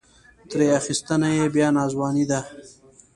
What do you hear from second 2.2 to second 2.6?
ده.